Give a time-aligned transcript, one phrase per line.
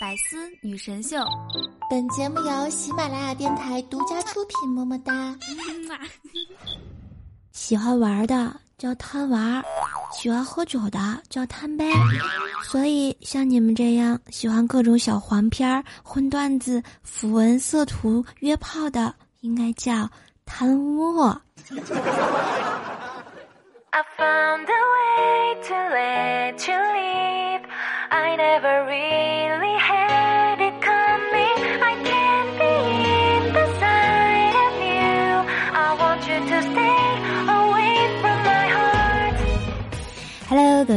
[0.00, 1.18] 百思女神秀，
[1.90, 4.56] 本节目由喜马拉雅电台独家出品。
[4.70, 5.36] 么么哒！
[7.52, 9.62] 喜欢玩的叫贪玩，
[10.10, 11.92] 喜欢喝酒的叫贪杯。
[12.62, 20.08] 所以像你们这样喜欢各种小黄片、荤段子、符文、色图、约炮的，应该叫
[20.46, 21.12] 贪污。
[23.92, 24.72] Hello，各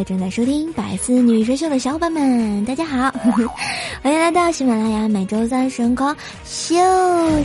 [0.04, 3.10] 正在收听《百思女神秀》的小伙伴们，大家好，
[4.04, 6.76] 欢迎来到喜马拉雅每周三神光秀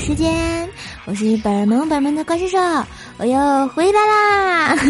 [0.00, 0.68] 时间，
[1.04, 2.58] 我是本萌本萌的怪兽兽，
[3.18, 4.74] 我又回来啦！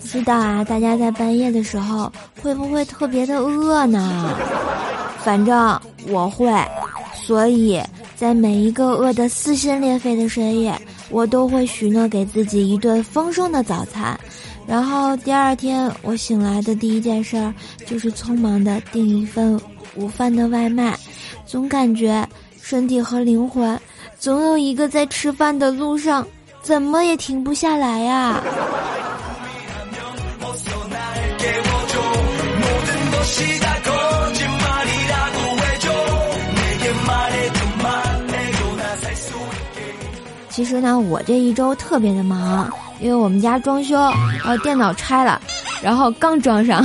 [0.00, 2.10] 不知道啊，大家在半夜的时候
[2.42, 4.34] 会不会特别的饿呢？
[5.22, 6.50] 反正我会，
[7.26, 7.78] 所以。
[8.22, 14.16] 在每一个饿得撕心裂肺的深夜，我都会许诺给自己一顿丰盛的早餐，
[14.64, 17.52] 然后第二天我醒来的第一件事儿
[17.84, 19.60] 就是匆忙的订一份
[19.96, 20.96] 午饭的外卖，
[21.44, 22.24] 总感觉
[22.60, 23.76] 身体和灵魂
[24.20, 26.24] 总有一个在吃饭的路上，
[26.62, 28.40] 怎么也停不下来呀。
[40.62, 45.42] 其实呢，我这一周特别的忙，因为我们家装修，然后电脑拆了，
[45.82, 46.80] 然后刚装上，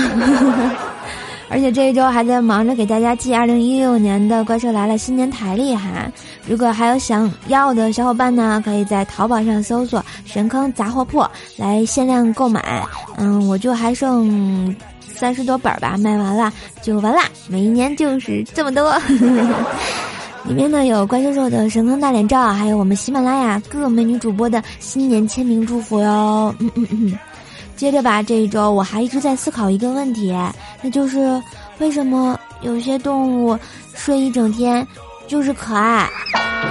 [1.47, 6.11] 而且这一周还在忙着给大家寄二零一六年的《怪兽来了》新年台历哈。
[6.47, 11.23] 如果还有想要的小伙伴呢，可以在淘宝上搜索“神坑杂货铺”
[11.55, 12.83] 来限量购买。
[13.17, 14.75] 嗯，我就还剩
[15.07, 17.25] 三十多本吧，卖完了就完啦。
[17.47, 18.99] 每一年就是这么多。
[20.47, 26.55] 里面呢有怪兽兽的神坑大脸照，还有我们喜马拉雅各美女主播的新年签名祝福哟。
[26.59, 27.19] 嗯嗯嗯。
[27.75, 30.33] 接着吧，这一周我还一直在思考一个问题，
[30.81, 31.41] 那就是
[31.79, 33.59] 为什么有些动物
[33.93, 34.87] 睡一整天
[35.27, 36.09] 就是可爱，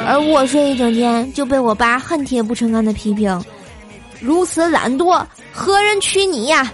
[0.06, 3.44] 而我睡一整天就被我爸恨铁不成钢的批评，
[4.20, 5.22] 如此懒惰，
[5.52, 6.72] 何人娶你呀？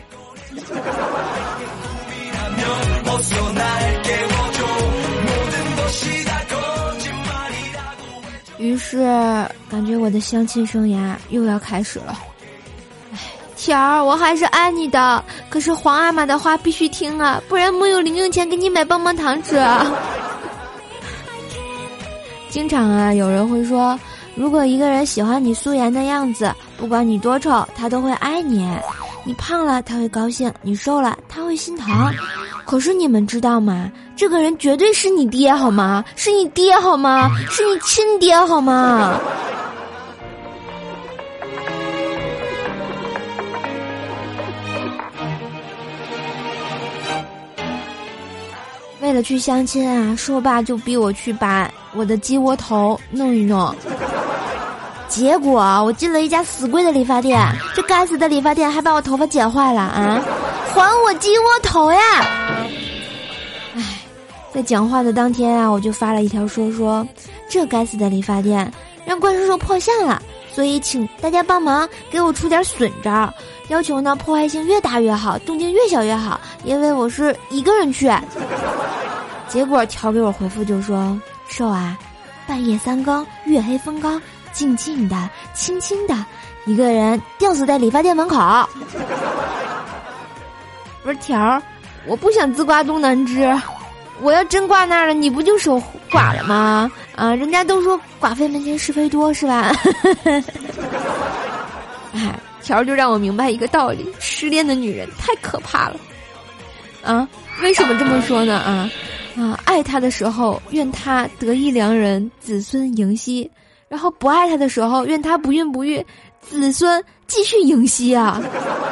[8.62, 8.98] 于是
[9.68, 12.16] 感觉我的相亲生涯又要开始了。
[13.12, 13.18] 哎，
[13.56, 19.60] 条儿，我还是爱你的，可是皇阿玛的话必须听啊，不然没有零用钱给你买棒棒糖吃。
[22.50, 23.98] 经常啊，有人会说，
[24.36, 28.64] 如果一个人喜欢你素颜的样子，不管你多丑，他都会爱你。
[29.24, 32.12] 你胖了他会高兴，你瘦了他会心疼。
[32.64, 33.90] 可是你们知道吗？
[34.16, 36.04] 这个人绝对是你爹好吗？
[36.16, 37.30] 是你爹好吗？
[37.50, 39.18] 是你亲爹好吗？
[49.00, 53.74] 为了去相亲啊，说爸就逼我去把我的鸡窝头弄一弄。
[55.12, 57.38] 结果我进了一家死贵的理发店，
[57.74, 60.18] 这该死的理发店还把我头发剪坏了啊！
[60.72, 62.00] 还我鸡窝头呀！
[63.74, 64.00] 唉，
[64.54, 67.06] 在讲话的当天啊，我就发了一条说说，
[67.46, 68.72] 这该死的理发店
[69.04, 73.30] 让怪叔叔破相了，所以请大家帮忙给我出点损招，
[73.68, 78.10] 要求呢破坏性越大越好，动静越小越好，因为我是一个人去。
[79.46, 81.20] 结果条给我回复就说
[81.50, 81.98] ：“瘦啊，
[82.46, 84.18] 半夜三更，月黑风高。”
[84.52, 86.14] 静静的，轻轻的，
[86.66, 88.38] 一个人吊死在理发店门口。
[91.02, 91.62] 不是条儿，
[92.06, 93.52] 我不想自挂东南枝，
[94.20, 96.90] 我要真挂那儿了，你不就守寡了吗？
[97.16, 99.72] 啊，人家都说寡妇门前是非多，是吧？
[102.14, 105.96] 哎，条儿就让我明白一个道理：失恋的女人太可怕了。
[107.02, 107.26] 啊，
[107.62, 108.58] 为什么这么说呢？
[108.58, 108.88] 啊
[109.36, 113.50] 啊，爱他的时候，愿他得意良人，子孙迎息。
[113.92, 116.02] 然后不爱他的时候，愿他不孕不育，
[116.40, 118.40] 子孙继续迎息啊！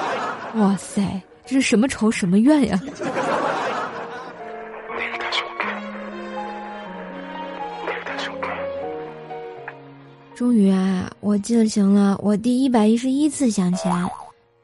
[0.57, 2.79] 哇塞，这是什么仇什么怨呀？
[10.35, 13.91] 终于啊，我进行了我第一百一十一次相亲，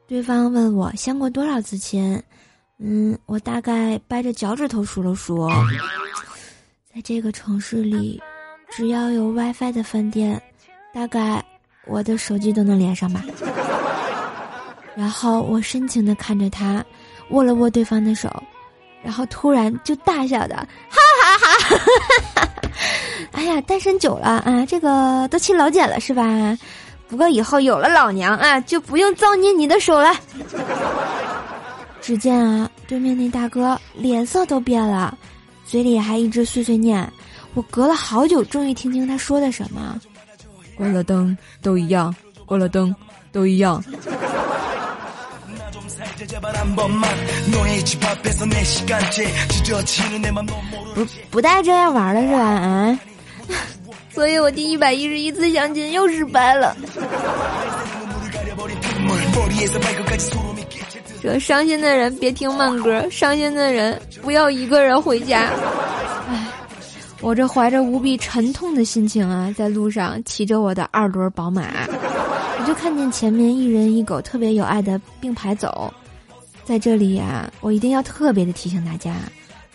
[0.07, 2.21] 对方问我相过多少次亲，
[2.77, 5.49] 嗯，我大概掰着脚趾头数了数，
[6.93, 8.21] 在这个城市里。
[8.77, 10.39] 只要有 WiFi 的饭店，
[10.93, 11.43] 大概
[11.87, 13.23] 我的手机都能连上吧。
[14.95, 16.85] 然后我深情的看着他，
[17.31, 18.31] 握了握对方的手，
[19.01, 20.99] 然后突然就大笑的哈
[21.39, 21.57] 哈
[22.35, 22.49] 哈！
[23.31, 26.55] 哎呀，单身久了啊，这个都亲老茧了是吧？
[27.07, 30.13] 不过以后有了老娘啊，就不用造孽你的手了。
[31.99, 35.17] 只见啊，对面那大哥脸色都变了，
[35.65, 37.11] 嘴里还一直碎碎念。
[37.57, 39.99] 我隔了好久，终于听清他说的什么：
[40.75, 42.15] 关了灯都一样，
[42.45, 42.95] 关了灯
[43.31, 43.83] 都一样。
[50.93, 52.39] 不不带这样玩的是吧？
[52.43, 52.99] 啊！
[54.13, 56.77] 所以我第一百一十一次相亲又失败了。
[61.23, 65.49] 这伤心的人别听慢歌，伤心的人不要一个人回家。
[66.29, 66.36] 唉，
[67.19, 71.63] 我这怀着无比沉痛的心情啊，在路上骑着我的二轮宝马，
[72.59, 75.93] 我就看见前面一人一狗特别有爱的并排走。
[76.63, 79.15] 在这里呀，我一定要特别的提醒大家：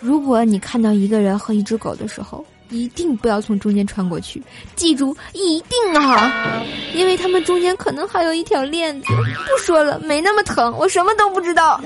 [0.00, 4.42] 如果你看到一个人和一只狗的时候，一定不要从中间穿过去。
[4.76, 6.62] 记住，一定啊，
[6.94, 9.06] 因为他们中间可能还有一条链子。
[9.08, 11.80] 不说了，没那么疼，我什么都不知道。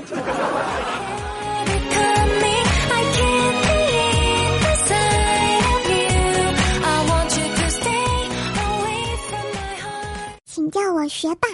[10.77, 11.47] 叫我学霸，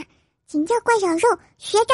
[0.47, 1.25] 请叫怪小兽
[1.57, 1.93] 学渣。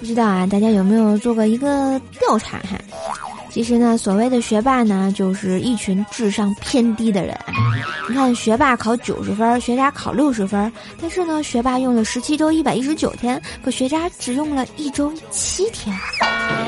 [0.00, 2.76] 不知道啊，大家有没有做过一个调查哈？
[3.54, 7.38] 其实呢，所谓的学霸呢，就是一群智商偏低的人。
[8.08, 15.96] 你看，学霸考九十分，学渣考六十分，但是呢，学霸用了十七周一百一十九天，可学渣只用了一周七天，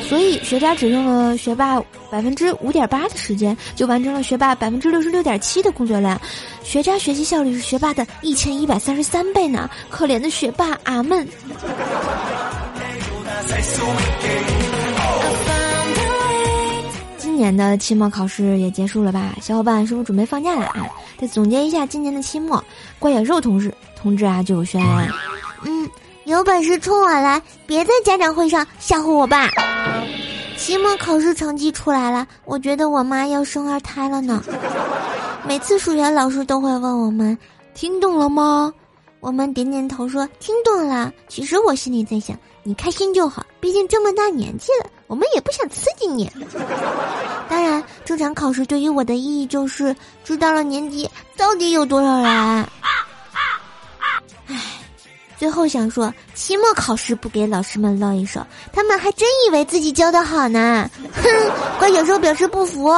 [0.09, 6.21] 所以学渣只用了学霸百分之五点八的时间，就完成了学霸百分之六十六点七的工作量。
[6.63, 9.69] 学渣学习效率是学霸的一千一百三十三倍呢！
[9.91, 11.27] 可怜的学霸，阿门。
[17.37, 19.37] 今年的期末考试也结束了吧？
[19.43, 20.89] 小伙伴是不是准备放假了啊？
[21.19, 22.65] 再总结一下今年的期末，
[22.99, 25.11] 怪野兽同事同志啊就有宣言：
[25.67, 25.87] 嗯，
[26.25, 29.51] 有本事冲我来，别在家长会上吓唬我爸。
[30.57, 34.43] 期末考试成绩出来了，我觉得我妈要生二胎了呢。
[35.47, 37.37] 每次数学老师都会问我们
[37.75, 38.73] 听懂了吗？
[39.21, 41.13] 我们点点头说听懂了。
[41.29, 44.89] 其实我心里在想，你开心就好，毕竟这么大年纪了。
[45.07, 46.31] 我们也不想刺激你。
[47.49, 49.95] 当然，这场考试对于我的意义就是
[50.25, 52.27] 知道了年级到底有多少人。
[54.49, 54.57] 唉，
[55.39, 60.91] 最后想说，期末考试不给老师们露一手，他们还真以为自己教的好呢。
[61.15, 61.23] 哼，
[61.79, 62.91] 怪小兽表示不服。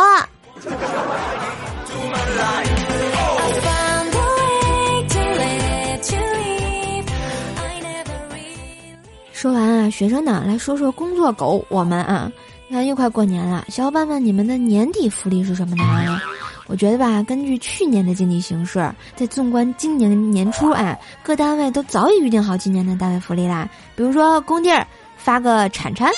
[9.38, 11.64] 说完啊，学生党来说说工作狗。
[11.68, 12.28] 我们啊，
[12.66, 16.20] 你看又快过年了，小伙伴们，你们的年底福利是什么呢？
[16.66, 23.68] 我觉得吧，根据去年的经济形势，再纵观今年年初啊，各单位都早已预定好今年的单位福利啦。
[23.94, 24.84] 比如说工地儿
[25.16, 26.10] 发个铲铲，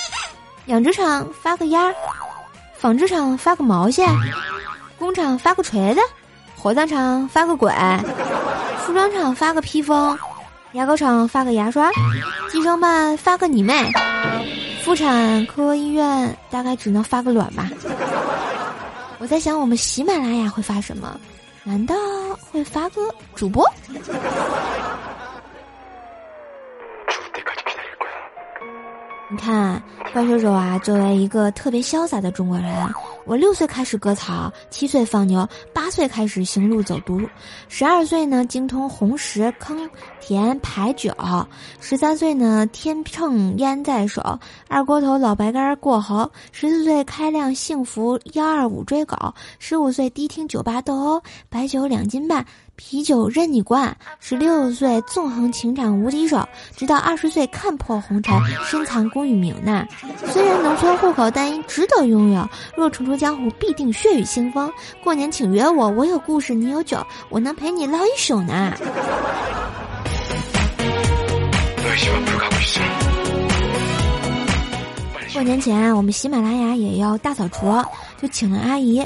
[0.65, 1.93] 养殖场发个鸭，
[2.73, 4.09] 纺织厂发个毛线，
[4.97, 6.01] 工厂发个锤子，
[6.57, 7.71] 火葬场发个鬼，
[8.79, 10.17] 服装厂发个披风。
[10.73, 11.91] 牙膏厂发个牙刷，
[12.49, 13.73] 计生办发个你妹，
[14.83, 17.69] 妇产科医院大概只能发个卵吧。
[19.19, 21.19] 我在想，我们喜马拉雅会发什么？
[21.63, 21.93] 难道
[22.49, 23.01] 会发个
[23.35, 23.69] 主播？
[29.31, 32.69] 你看，怪兽兽啊，作为一个特别潇洒的中国人。
[33.23, 37.21] 我六岁开始割草，七岁放牛，八岁开始行路走读，
[37.69, 41.15] 十二岁呢精通红石坑田排九，
[41.79, 49.15] 十三岁呢天秤烟在手，二锅头老白干过喉，十四岁开辆幸福幺二五追狗，
[49.59, 52.45] 十五岁低听酒吧斗殴，白酒两斤半。
[52.83, 56.45] 啤酒任你灌，十六岁纵横情场无敌手，
[56.75, 59.85] 直到二十岁看破红尘，深藏功与名呢。
[60.27, 62.45] 虽然农村户口，但因值得拥有。
[62.75, 64.69] 若重出江湖，必定血雨腥风。
[65.01, 68.73] 过年请约我，我有故事，你有酒，我能陪你唠一宿呢。
[75.33, 77.81] 过年前啊，我们喜马拉雅也要大扫除，
[78.21, 79.01] 就请了阿姨。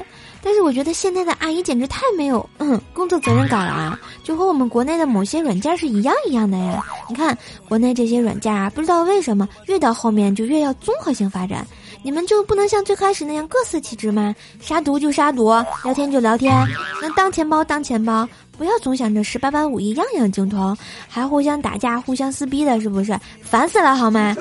[0.45, 3.99] 但是我觉得现在的阿姨简直太没有嗯工作责任感了啊！
[4.23, 6.85] 就和我们国内的某些软件是一样一样的呀。
[7.09, 7.35] 你看
[7.67, 11.65] 国内这些软件啊，不知道为什么越到后面就越要综合性发展。
[12.03, 14.35] 你们就不能像最开始那样各司其职吗？
[14.61, 15.49] 杀毒就杀毒，
[15.83, 16.55] 聊天就聊天，
[17.01, 20.77] 能当钱包当钱包，不要总想着十八般武艺样样精通，
[21.09, 23.19] 还互相打架、互相撕逼的，是不是？
[23.41, 24.37] 烦死了，好吗？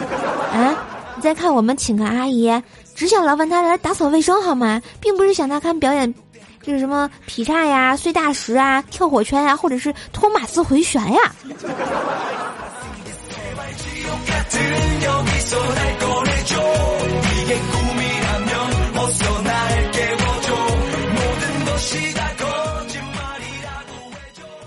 [0.52, 0.76] 啊！
[1.16, 2.50] 你再看我们请个阿姨，
[2.94, 4.80] 只想劳烦他来打扫卫生，好吗？
[5.00, 6.14] 并不是想他看表演，
[6.62, 11.20] 就是什么劈叉呀、碎大石啊、跳火圈呀，或者是托马斯回旋呀。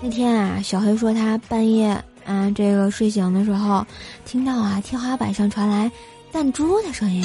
[0.00, 1.88] 那天啊，小黑说他半夜
[2.24, 3.84] 啊，这个睡醒的时候，
[4.24, 5.90] 听到啊天花板上传来
[6.30, 7.24] 弹珠的声音。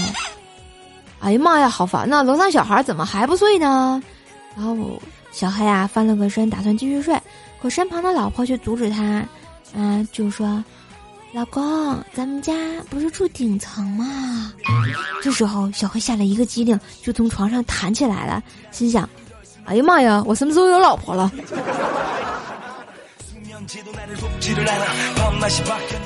[1.24, 2.22] 哎呀妈呀，好烦呐！
[2.22, 4.04] 楼上小孩怎么还不睡呢？
[4.58, 4.76] 然后
[5.32, 7.18] 小黑啊翻了个身，打算继续睡，
[7.62, 9.26] 可身旁的老婆却阻止他，
[9.74, 10.62] 啊就说
[11.32, 12.54] ：“老公，咱们家
[12.90, 14.52] 不是住顶层吗？”
[15.24, 19.10] 这时候小黑吓了一个机灵，就从床上弹起来了，心想
[19.64, 21.32] ：“哎呀妈呀，我什么时候有老婆了？”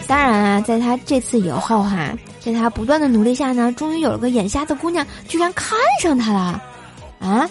[0.08, 6.62] 当然啊，在他这次以后哈，在他不断的努力下呢，终于有了个眼瞎的姑娘，居然看上他了，
[7.20, 7.50] 啊，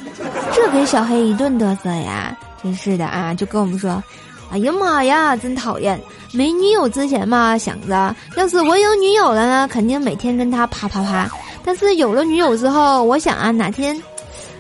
[0.54, 2.36] 这给小黑一顿嘚瑟呀！
[2.62, 4.02] 真是的啊，就跟我们说，
[4.50, 6.00] 哎呀妈呀，真讨厌！
[6.32, 11.28] 没女友之前嘛，想着要是我有女友了呢，肯定每天跟他啪啪啪。
[11.64, 14.00] 但是有了女友之后，我想啊，哪天。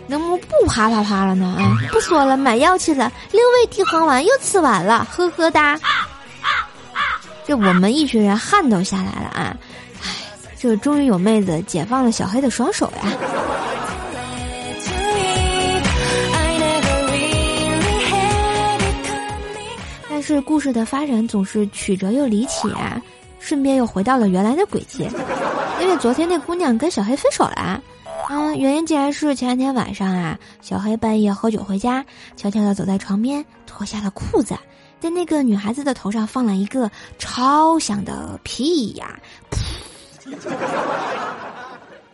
[0.08, 1.56] 能不能不啪啪啪了呢？
[1.58, 3.12] 啊，不说了，买药去了。
[3.32, 5.78] 六味地黄丸又吃完了，呵呵哒。
[7.44, 9.56] 这我们一群人汗都下来了啊！
[10.02, 10.10] 唉，
[10.58, 13.12] 这终于有妹子解放了小黑的双手呀。
[20.08, 23.00] 但是故事的发展总是曲折又离奇啊，
[23.38, 25.08] 顺便又回到了原来的轨迹，
[25.80, 27.80] 因为昨天那姑娘跟小黑分手了。
[28.28, 32.04] 嗯，原因竟然是前两天晚上啊，小黑半夜喝酒回家，
[32.36, 34.56] 悄悄的走在床边，脱下了裤子，
[34.98, 39.16] 在那个女孩子的头上放了一个超响的屁呀！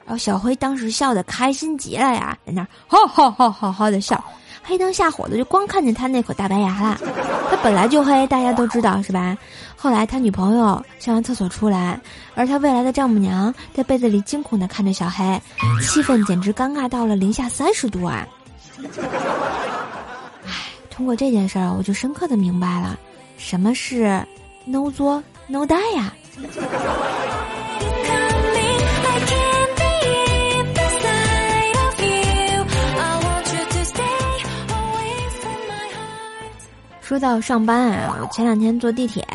[0.05, 4.23] 然后小黑当时笑得开心极了呀，在那儿哈哈哈哈哈的笑。
[4.65, 6.97] 黑灯瞎火的，就光看见他那口大白牙了。
[7.51, 9.37] 他本来就黑，大家都知道是吧？
[9.83, 12.01] 后来他女朋友上完厕所出来，
[12.37, 15.43] 而他未来的丈母娘在被子里惊恐的看着小黑，
[15.83, 18.25] 气氛简直尴尬到了零下三十度啊！
[20.47, 20.53] 唉，
[20.89, 22.97] 通过这件事儿，我就深刻的明白了，
[23.37, 24.25] 什么是
[24.65, 26.13] no 作 no die 呀。
[37.01, 39.27] 说到上班啊，我前两天坐地铁，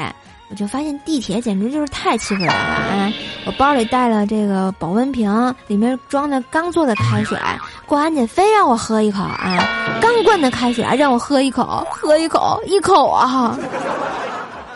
[0.49, 3.11] 我就发现地铁简直就是太欺负人了啊！
[3.45, 7.37] 我包里带了这个保温瓶，里面装的刚做的开水，
[7.85, 9.99] 过安检非让我喝一口啊！
[10.01, 13.57] 刚灌的开水啊，让我喝一口，喝一口，一口啊！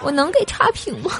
[0.03, 1.11] 我能给差评吗？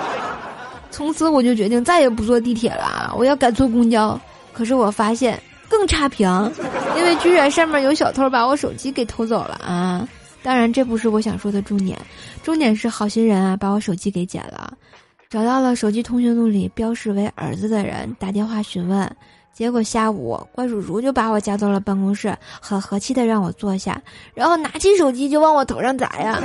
[0.90, 4.18] 从此我就决定再也不坐地铁了，我要改坐公交。
[4.52, 6.28] 可是我发现更差评，
[6.94, 10.06] 因为居然上面有小偷把我手机给偷走了啊！
[10.42, 11.96] 当然，这不是我想说的重点，
[12.42, 14.72] 重点是好心人啊，把我手机给捡了，
[15.30, 19.08] 找到了手机通讯录里标示为儿子的人，打电话询问，
[19.52, 24.02] 结果下午怪叔叔就把我叫到了办公室，很和气的让我坐下，
[24.34, 26.42] 然后拿起手机就往我头上砸呀。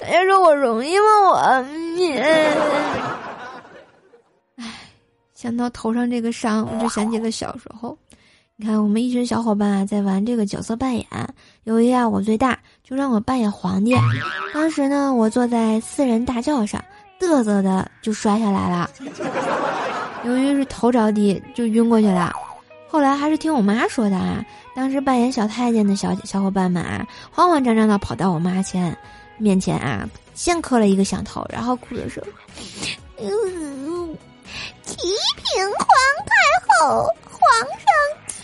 [0.00, 1.04] 大家说我容易吗？
[1.30, 1.62] 我，
[1.96, 2.54] 你，唉，
[5.34, 7.98] 想到头上这个伤，我就想起了小时候。
[8.56, 11.04] 你看，我们一群小伙伴啊，在玩这个角色扮演。
[11.64, 13.92] 由于啊，我最大，就让我扮演皇帝。
[14.52, 16.80] 当时呢，我坐在四人大轿上，
[17.18, 18.88] 嘚瑟的就摔下来了。
[20.24, 22.32] 由于是头着地，就晕过去了。
[22.86, 28.96] 后来还是听我妈说的啊，当时扮演小太监的小小伙伴们啊，慌慌张张的跑到我妈前
[29.36, 32.22] 面前啊，先磕了一个响头，然后哭着说
[33.18, 34.16] ：“嗯，
[34.84, 35.88] 启禀皇
[36.24, 37.42] 太后，皇
[37.80, 37.84] 上。”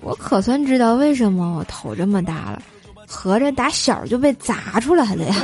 [0.00, 2.60] 我可算知道为什么我头这么大了，
[3.06, 5.34] 合着打小就被砸出来了呀！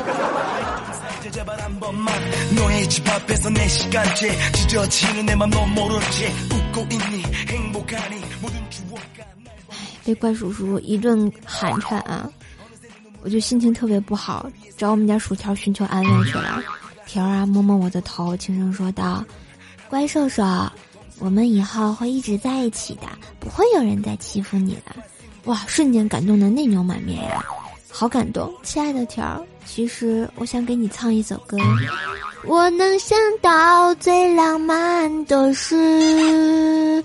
[10.04, 12.28] 被怪叔叔一顿寒碜啊，
[13.23, 16.62] 我就心情特别不好，找我们家薯条寻求安慰去了。
[17.09, 19.25] 条儿啊，摸摸我的头，轻声说道
[19.88, 20.45] ：“乖兽兽，
[21.19, 23.09] 我们以后会一直在一起的，
[23.41, 24.95] 不会有人再欺负你了。”
[25.45, 27.43] 哇，瞬间感动的泪流满面呀，
[27.91, 29.41] 好感动，亲爱的条儿。
[29.65, 31.57] 其实我想给你唱一首歌。
[32.45, 37.03] 我能想到最浪漫的事，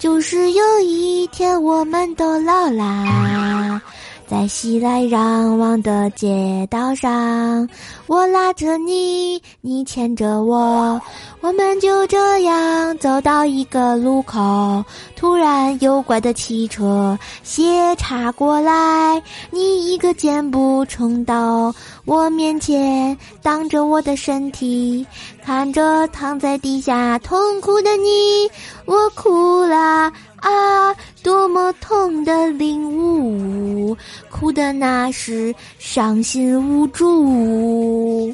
[0.00, 3.80] 就是有一天我们都老啦。
[4.26, 7.68] 在熙来攘往的街道上，
[8.06, 11.00] 我拉着你，你牵着我，
[11.40, 14.82] 我们就这样走到一个路口。
[15.14, 21.74] 突然，有怪的汽车斜插过来，你一个箭步冲到
[22.06, 25.06] 我面前，挡着我的身体，
[25.44, 28.50] 看着躺在地下痛苦的你，
[28.86, 30.10] 我哭了。
[30.44, 33.96] 啊，多么痛的领悟，
[34.30, 38.32] 哭的那是伤心无助。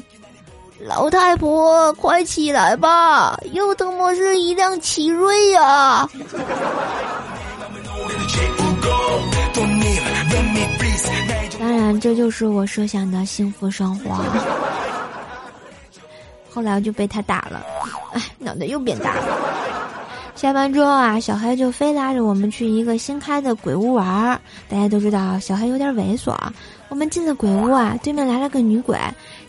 [0.81, 6.05] 老太婆，快起来吧，又他妈是一辆奇瑞呀！
[11.57, 14.21] 当然，这就是我设想的幸福生活。
[16.53, 17.65] 后来我就被他打了，
[18.11, 19.80] 哎，脑袋又变大了。
[20.41, 24.41] 下班之后啊，小黑就非拉着我们去一个新开的鬼屋玩儿。
[24.67, 26.35] 大家都知道小黑有点猥琐，
[26.89, 28.97] 我们进了鬼屋啊，对面来了个女鬼，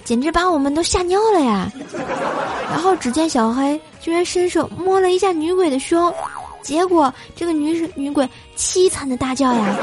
[0.04, 1.72] 简直把我们都吓尿了呀！
[2.68, 6.12] 然后只见小黑居然伸手摸了一下女鬼的胸，
[6.60, 9.74] 结果这个女女鬼凄惨的大叫呀：“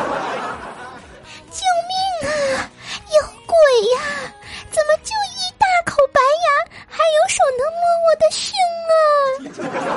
[1.50, 1.64] 救
[2.22, 2.70] 命啊！
[3.10, 3.56] 有鬼
[3.96, 4.00] 呀！
[4.70, 6.48] 怎么就一大口白牙，
[6.88, 8.54] 还有手能摸我的胸
[9.66, 9.90] 啊？”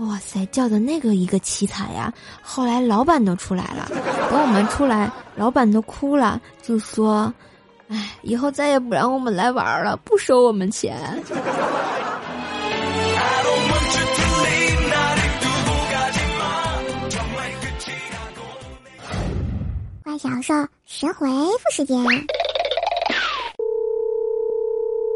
[0.00, 2.12] 哇塞，叫的那个一个凄惨呀！
[2.42, 3.86] 后来老板都出来了，
[4.30, 7.32] 等我们出来，老板都哭了，就说
[7.88, 11.22] ：“哎，以后再也不让我们来玩了，不收我们钱。”
[20.02, 20.54] 怪小兽
[20.86, 21.96] 神回复时间。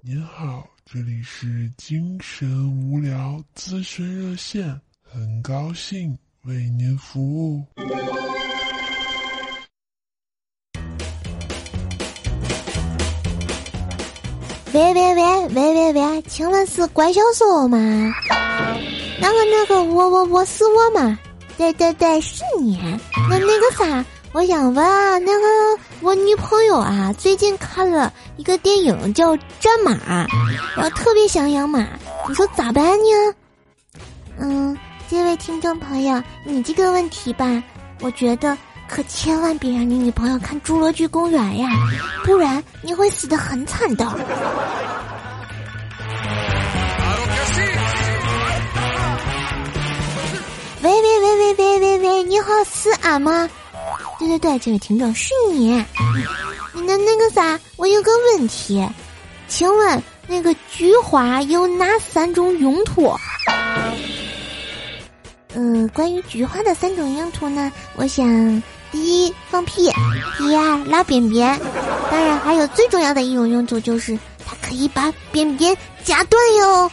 [0.03, 0.74] 您好。
[0.87, 7.65] 这里是精神无聊咨询热线，很高兴为您服务。
[14.73, 17.79] 喂喂喂喂喂喂，请问是怪小说吗？
[19.19, 21.19] 那个那个，我我我是我吗？
[21.57, 22.79] 对对对，是你。
[23.31, 24.05] 那那个啥。
[24.35, 25.47] 我想问啊，那个
[26.01, 29.93] 我女朋友啊，最近看了一个电影叫《战马》，
[30.75, 31.87] 然后特别想养马，
[32.29, 33.35] 你说咋办呢？
[34.41, 34.77] 嗯，
[35.09, 37.63] 这位听众朋友，你这个问题吧，
[38.01, 41.69] 我觉得可千万别让你女朋友看《侏罗纪公园》呀，
[42.25, 44.05] 不然你会死的很惨的。
[50.83, 53.49] 喂喂喂喂喂喂喂，你好，是俺吗？
[54.19, 55.85] 对对对，这位听众是你。
[56.73, 58.87] 那那个啥，我有个问题，
[59.49, 63.15] 请问那个菊花有哪三种用途？
[65.55, 69.91] 呃，关于菊花的三种用途呢，我想，第一放屁，
[70.39, 71.59] 第二拉便便，
[72.11, 76.91] 当然还有最重要的一种用途就是它可以把便便夹断哟。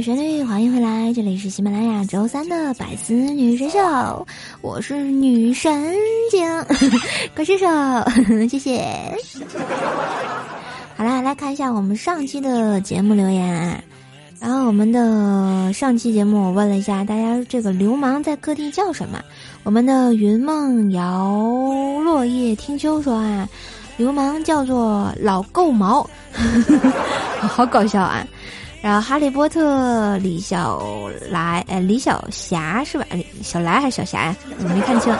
[0.00, 4.26] 旋律，欢迎回来，这里是喜马拉雅周三的百思女神秀，
[4.60, 5.92] 我是女神
[6.30, 6.48] 经，
[7.34, 7.66] 快射手，
[8.48, 8.82] 谢谢。
[10.96, 13.82] 好啦，来看一下我们上期的节目留言。
[14.40, 19.20] 然后我们的上期节目，我问了一下大家，这个流氓在各地叫什么？
[19.62, 21.28] 我们的云梦摇
[22.02, 23.48] 落叶听秋说啊，
[23.96, 26.08] 流氓叫做老够毛，
[27.40, 28.26] 好搞笑啊。
[28.82, 30.82] 然后哈利波特李小
[31.30, 33.06] 来，哎，李小霞是吧？
[33.40, 34.36] 小来还是小霞呀？
[34.58, 35.14] 我没看清。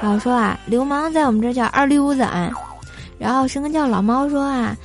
[0.00, 2.48] 然后说啊，流氓在我们这叫二溜子啊。
[3.18, 4.76] 然后生个叫老猫说啊，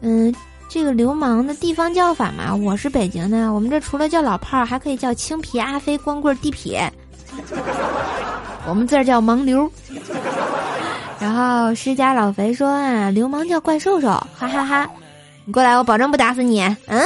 [0.00, 0.34] 嗯，
[0.70, 6.88] 这个流氓的地方叫法嘛，我是北京的，我们这除了叫老炮儿，还可以叫青皮、阿飞、光棍、地痞。
[8.66, 9.70] 我们这儿叫盲流。
[11.18, 14.88] 然后施家老肥说啊，流氓叫怪兽兽，哈哈哈！
[15.44, 16.62] 你过来，我保证不打死你。
[16.86, 16.98] 嗯。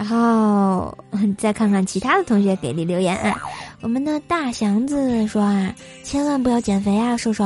[0.00, 0.96] 然后
[1.36, 3.36] 再看看其他的同学给力留言啊！
[3.82, 7.44] 我们的大祥子说啊，千万不要减肥啊，瘦瘦，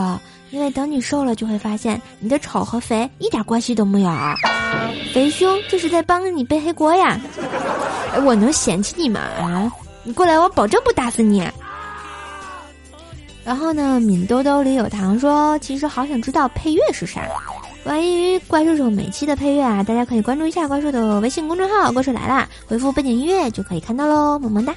[0.51, 4.11] 因为等你瘦了就会发现你的丑和肥一点关系都没有。
[5.13, 7.21] 肥兄就是在帮你背黑锅呀！
[8.25, 9.19] 我能嫌弃你吗？
[9.21, 9.73] 啊，
[10.05, 11.45] 你过来，我保证不打死你。
[13.45, 17.29] 然后呢，敏兜兜里有糖说，其实好想知道配乐是啥。
[17.85, 24.75] 关于怪兽手每期的配乐啊，大家可以关注一下怪兽的微信公众号“怪兽来啦”，回复背景音乐就可以看到喽，么么哒。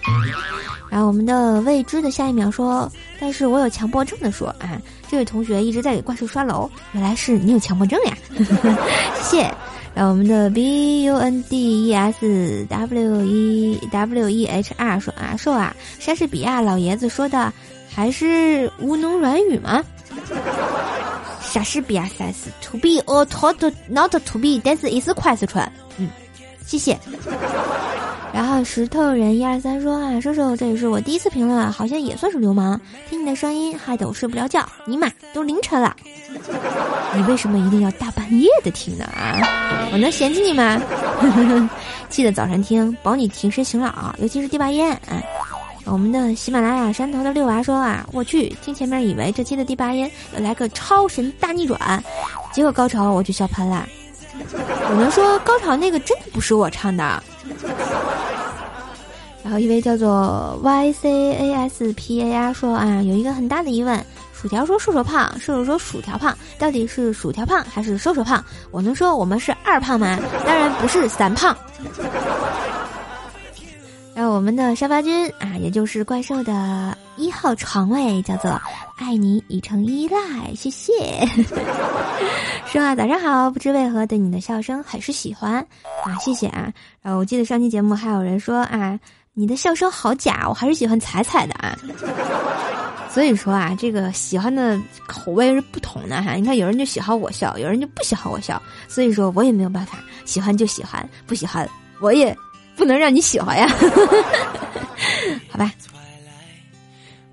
[0.89, 4.77] 然后我们的未知的下一秒说，但是我有强迫症的说啊，
[5.09, 8.13] 这位同学一直在给怪兽刷楼，原来是你有强迫症呀，
[9.23, 9.51] 谢谢。
[9.95, 17.51] 然后我们的 b u n d e s w e w e h r 说啊，说啊，莎士比亚老爷子说的
[17.89, 19.81] 还是吴侬软语吗？
[21.57, 25.67] 莎士比亚 says to be or to not to be，但是 is question。
[25.97, 26.07] 嗯，
[26.67, 26.95] 谢谢。
[28.31, 32.79] 然后石头人一二三说啊，叔叔，这也是我第一次评论，好像也算是流氓。
[33.09, 35.95] 听你的声音害得我睡不着觉，尼玛，都凌晨了，
[37.15, 39.05] 你为什么一定要大半夜的听呢？
[39.05, 40.79] 啊，我能嫌弃你吗？
[42.07, 44.91] 记得早晨听，保你平时醒老，尤其是第八烟。
[45.09, 45.17] 啊。
[45.89, 52.03] 我们的喜马拉雅山头的六娃说啊，我去听前面以为这期的第八音要来个超神大逆转，
[52.51, 53.87] 结果高潮我就笑喷了。
[54.89, 57.23] 我能说高潮那个真的不是我唱的。
[59.43, 68.43] 然后一位叫做 Y C A S P A R 说啊，有一个很大的疑问：薯条说瘦瘦胖，瘦瘦说薯条胖，到底是薯条胖还是瘦瘦胖？
[68.71, 70.19] 我能说我们是二胖吗？
[70.45, 71.57] 当然不是三胖。
[74.17, 78.59] 让我们的沙发君啊，也就是怪兽的一号床位，叫做
[78.97, 80.91] “爱你已成依赖”，谢谢。
[82.65, 85.57] 说啊，早上好，不知为何对你的笑声很是喜欢
[86.03, 86.73] 啊，谢谢啊。
[86.99, 88.99] 然后我记得上期节目还有人说啊，
[89.35, 91.77] 你的笑声好假，我还是喜欢彩彩的啊。
[93.11, 96.33] 所以说啊，这个喜欢的口味是不同的哈。
[96.33, 101.69] 你看，有人就喜欢我笑，有人就不喜欢我笑，所以说我也没有办法，喜欢就喜欢，不喜欢
[102.01, 102.35] 我也。
[102.77, 103.67] 不能让你喜欢呀，
[105.51, 105.69] 好吧。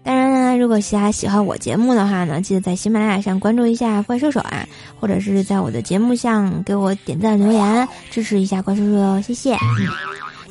[0.03, 4.67] 当然呢，如果大家喜欢我节目的话呢，记得在喜马拉雅上关注一下怪兽手啊，
[5.01, 9.57] 或者是在我的节目上给我点赞留言，支持一下怪兽手哟，谢谢。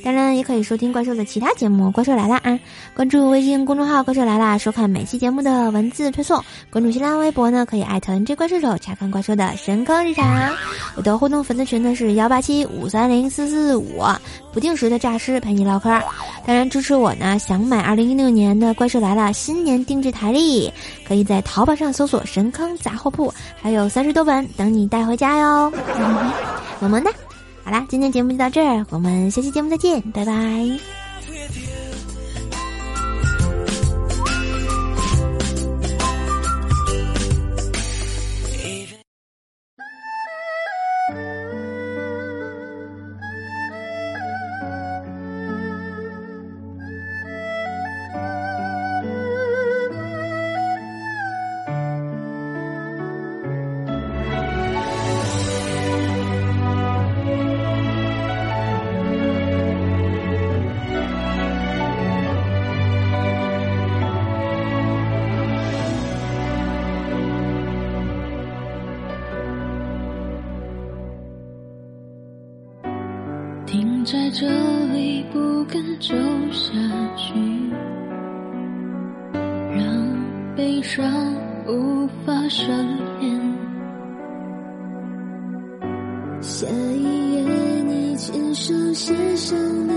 [0.04, 2.60] 当然也可以收听怪兽的其他节目，怪兽来了啊！
[2.94, 6.44] 关注微信公众号“怪兽来了”，收看每期节目的文字推送。
[6.70, 10.54] 关注新浪微博呢，可以艾特 NJ 怪兽手查看怪兽的神坑日常。
[10.96, 14.04] 我的互动粉丝群呢是幺八七五三零四四五，
[14.52, 15.90] 不定时的诈尸陪你唠嗑。
[16.46, 20.70] 当然支持我呢，想买二零一六年的怪兽来了新年定制台历，
[21.08, 25.72] 可以在淘宝上搜索“神坑杂货铺”，还有三十多本等你带回家哟。
[26.82, 27.10] 么么哒。
[27.64, 31.03] 好啦，今天节目就到这儿，我们下期节目再见，拜拜。
[74.06, 74.46] 在这
[74.94, 76.14] 里不敢走
[76.52, 76.74] 下
[77.16, 77.34] 去，
[79.74, 81.06] 让悲伤
[81.66, 82.68] 无法上
[83.22, 83.42] 演。
[86.42, 87.44] 下一页，
[87.88, 89.94] 你亲手写上的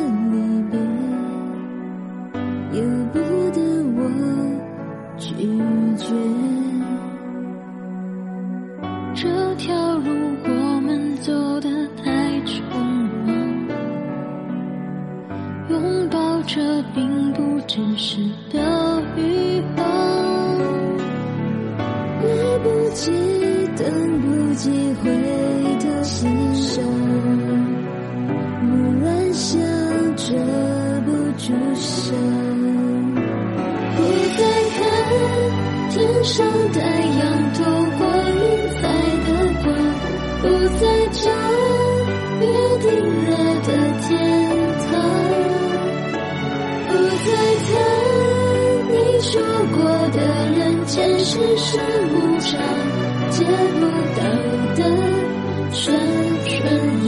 [29.37, 29.61] 木兰香
[30.17, 30.33] 遮
[31.05, 31.45] 不住
[31.75, 32.17] 伤，
[33.95, 33.99] 不
[34.35, 34.41] 再
[34.73, 34.79] 看
[35.91, 35.95] 天
[36.25, 36.35] 上
[36.73, 37.21] 太阳
[37.53, 37.59] 透
[37.99, 38.01] 过
[38.33, 38.41] 云
[38.73, 38.81] 彩
[39.27, 39.29] 的
[39.63, 39.65] 光，
[40.41, 40.45] 不
[40.79, 41.21] 再找
[42.41, 42.45] 约
[42.81, 42.85] 定
[43.25, 43.69] 了的
[44.01, 44.09] 天
[44.87, 44.89] 堂。
[46.89, 46.91] 不
[47.27, 47.29] 再
[47.67, 47.69] 看
[48.89, 49.31] 你说
[49.77, 49.79] 过
[50.13, 50.17] 的
[50.57, 51.69] 人间世事
[52.11, 52.49] 无常，
[53.31, 53.81] 借不
[54.17, 54.19] 到
[54.77, 54.81] 的
[55.73, 55.77] 串
[56.47, 56.57] 串
[57.05, 57.07] 日